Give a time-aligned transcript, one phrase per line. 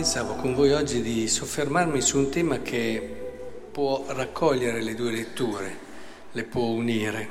[0.00, 2.98] pensavo con voi oggi di soffermarmi su un tema che
[3.70, 5.76] può raccogliere le due letture,
[6.32, 7.28] le può unire,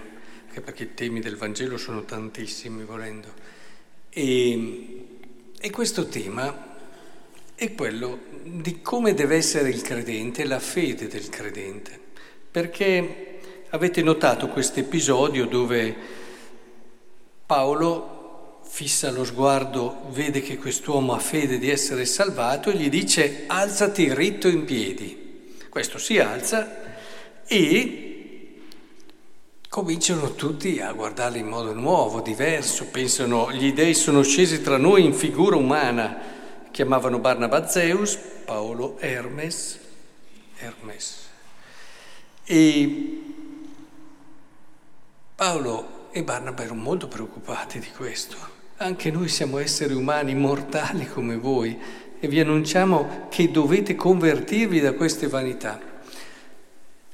[0.48, 3.34] anche perché i temi del Vangelo sono tantissimi volendo.
[4.12, 5.06] E,
[5.60, 6.78] e questo tema
[7.56, 12.00] è quello di come deve essere il credente, la fede del credente.
[12.52, 13.40] Perché
[13.70, 15.96] avete notato questo episodio dove
[17.48, 18.19] Paolo
[18.70, 24.14] fissa lo sguardo, vede che quest'uomo ha fede di essere salvato e gli dice alzati
[24.14, 25.58] ritto in piedi.
[25.68, 26.78] Questo si alza
[27.48, 28.62] e
[29.68, 35.04] cominciano tutti a guardarlo in modo nuovo, diverso, pensano gli dei sono scesi tra noi
[35.04, 36.18] in figura umana,
[36.72, 39.80] chiamavano Barnaba Zeus, Paolo Hermes,
[40.58, 41.28] Hermes.
[42.46, 43.22] E
[45.36, 51.36] Paolo e Barnaba erano molto preoccupati di questo anche noi siamo esseri umani mortali come
[51.36, 51.78] voi
[52.18, 55.80] e vi annunciamo che dovete convertirvi da queste vanità.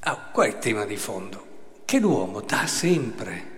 [0.00, 1.44] Ah, qual è il tema di fondo?
[1.84, 3.54] Che l'uomo da sempre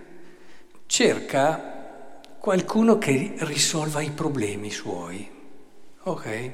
[0.87, 5.29] cerca qualcuno che risolva i problemi suoi.
[6.03, 6.51] Ok?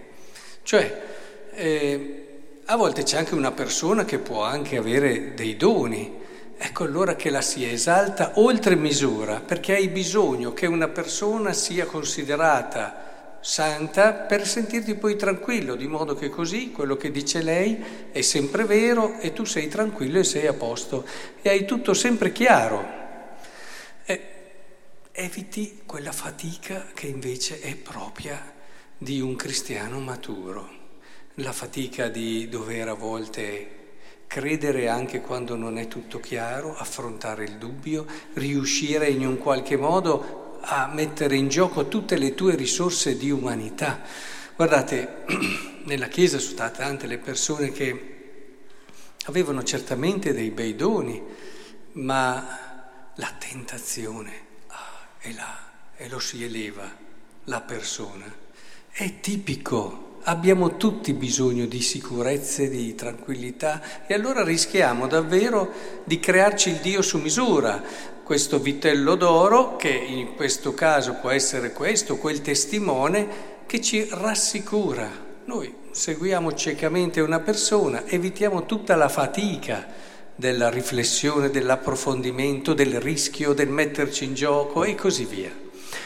[0.62, 1.03] Cioè,
[1.52, 2.28] eh,
[2.66, 6.23] a volte c'è anche una persona che può anche avere dei doni,
[6.58, 11.86] Ecco allora che la si esalta oltre misura, perché hai bisogno che una persona sia
[11.86, 18.22] considerata santa per sentirti poi tranquillo, di modo che così quello che dice lei è
[18.22, 21.06] sempre vero e tu sei tranquillo e sei a posto
[21.42, 23.03] e hai tutto sempre chiaro.
[24.06, 24.22] E
[25.12, 28.53] eviti quella fatica che invece è propria
[28.97, 30.67] di un cristiano maturo,
[31.36, 33.84] la fatica di dover a volte
[34.28, 40.59] credere anche quando non è tutto chiaro, affrontare il dubbio, riuscire in un qualche modo
[40.62, 44.02] a mettere in gioco tutte le tue risorse di umanità.
[44.56, 45.24] Guardate,
[45.86, 48.13] nella Chiesa sono state tante le persone che
[49.25, 51.22] avevano certamente dei bei doni,
[51.94, 54.31] ma la tentazione
[54.68, 55.66] ah, è là
[55.96, 56.90] e lo si eleva
[57.46, 58.25] la persona.
[58.90, 65.72] È tipico abbiamo tutti bisogno di sicurezze, di tranquillità e allora rischiamo davvero
[66.03, 67.81] di crearci il Dio su misura,
[68.24, 75.08] questo vitello d'oro che in questo caso può essere questo, quel testimone che ci rassicura.
[75.46, 79.86] Noi seguiamo ciecamente una persona, evitiamo tutta la fatica
[80.36, 85.65] della riflessione, dell'approfondimento, del rischio, del metterci in gioco e così via.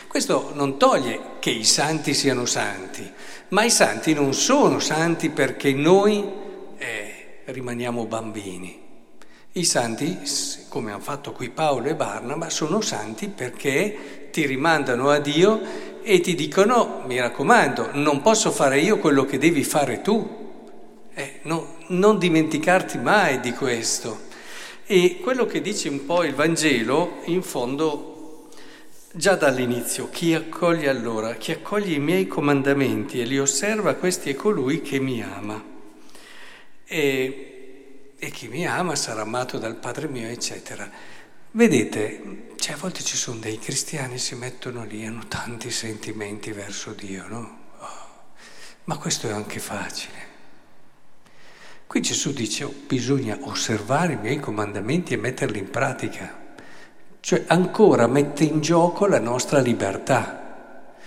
[0.09, 3.07] Questo non toglie che i santi siano santi,
[3.49, 6.27] ma i santi non sono santi perché noi
[6.79, 8.81] eh, rimaniamo bambini.
[9.51, 10.17] I santi,
[10.67, 15.61] come hanno fatto qui Paolo e Barnaba, sono santi perché ti rimandano a Dio
[16.01, 20.37] e ti dicono, mi raccomando, non posso fare io quello che devi fare tu.
[21.13, 24.21] Eh, no, non dimenticarti mai di questo.
[24.87, 28.18] E quello che dice un po' il Vangelo, in fondo
[29.11, 34.35] Già dall'inizio, chi accoglie allora, chi accoglie i miei comandamenti e li osserva, questi è
[34.35, 35.65] colui che mi ama.
[36.85, 40.87] E, e chi mi ama sarà amato dal Padre mio, eccetera.
[41.49, 46.51] Vedete, cioè a volte ci sono dei cristiani che si mettono lì, hanno tanti sentimenti
[46.51, 47.59] verso Dio, no?
[47.79, 48.09] Oh,
[48.83, 50.27] ma questo è anche facile.
[51.87, 56.38] Qui Gesù dice, oh, bisogna osservare i miei comandamenti e metterli in pratica
[57.19, 60.97] cioè ancora mette in gioco la nostra libertà.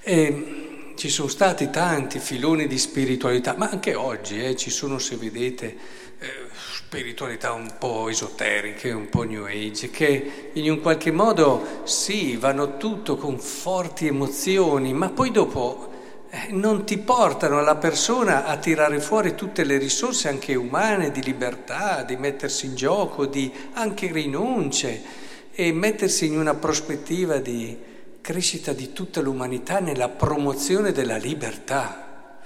[0.00, 5.16] E ci sono stati tanti filoni di spiritualità, ma anche oggi eh, ci sono, se
[5.16, 5.76] vedete,
[6.18, 12.36] eh, spiritualità un po' esoteriche, un po' new age, che in un qualche modo sì,
[12.36, 15.92] vanno tutto con forti emozioni, ma poi dopo
[16.30, 21.22] eh, non ti portano la persona a tirare fuori tutte le risorse anche umane di
[21.22, 25.26] libertà, di mettersi in gioco, di anche rinunce
[25.60, 27.76] e mettersi in una prospettiva di
[28.20, 32.36] crescita di tutta l'umanità nella promozione della libertà,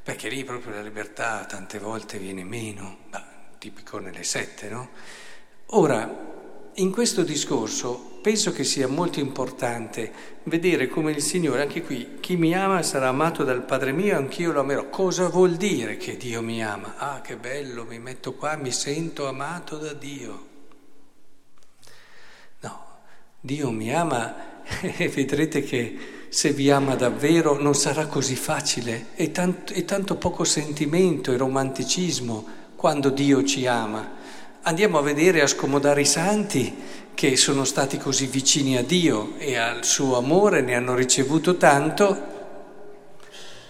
[0.00, 3.26] perché lì proprio la libertà tante volte viene meno, bah,
[3.58, 4.90] tipico nelle sette, no?
[5.70, 10.12] Ora, in questo discorso penso che sia molto importante
[10.44, 14.52] vedere come il Signore, anche qui, chi mi ama sarà amato dal Padre mio, anch'io
[14.52, 14.88] lo amerò.
[14.90, 16.98] Cosa vuol dire che Dio mi ama?
[16.98, 20.52] Ah, che bello, mi metto qua, mi sento amato da Dio.
[23.44, 25.98] Dio mi ama e vedrete che
[26.30, 31.36] se vi ama davvero non sarà così facile, è tanto, è tanto poco sentimento e
[31.36, 34.12] romanticismo quando Dio ci ama.
[34.62, 36.74] Andiamo a vedere, a scomodare i santi
[37.12, 42.32] che sono stati così vicini a Dio e al suo amore ne hanno ricevuto tanto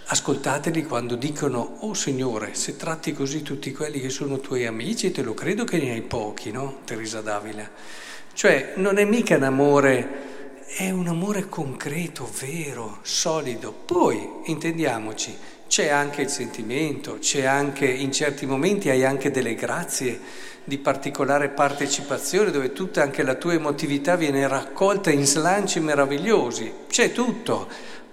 [0.07, 5.23] ascoltateli quando dicono, oh Signore, se tratti così tutti quelli che sono tuoi amici, te
[5.23, 6.83] lo credo che ne hai pochi, no?
[6.85, 7.69] Teresa Davila.
[8.35, 13.73] Cioè, non è mica un amore, è un amore concreto, vero, solido.
[13.73, 15.37] Poi, intendiamoci,
[15.69, 20.21] c'è anche il sentimento, c'è anche, in certi momenti hai anche delle grazie
[20.65, 26.73] di particolare partecipazione dove tutta anche la tua emotività viene raccolta in slanci meravigliosi.
[26.89, 27.69] C'è tutto,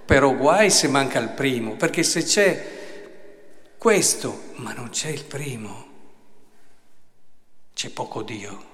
[0.05, 2.79] però guai se manca il primo, perché se c'è
[3.75, 5.87] questo, ma non c'è il primo,
[7.73, 8.70] c'è poco Dio.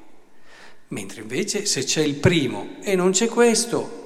[0.90, 4.06] Mentre invece se c'è il primo e non c'è questo,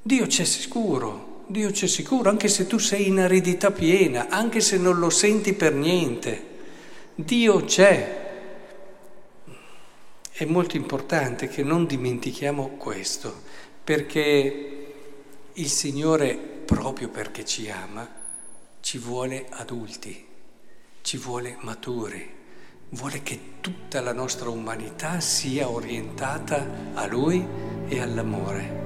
[0.00, 4.78] Dio c'è sicuro, Dio c'è sicuro, anche se tu sei in aridità piena, anche se
[4.78, 6.52] non lo senti per niente,
[7.14, 8.22] Dio c'è.
[10.30, 13.42] È molto importante che non dimentichiamo questo,
[13.84, 14.86] perché
[15.52, 18.10] il Signore, proprio perché ci ama,
[18.80, 20.26] ci vuole adulti,
[21.02, 22.28] ci vuole maturi,
[22.90, 27.46] vuole che tutta la nostra umanità sia orientata a Lui
[27.88, 28.83] e all'amore.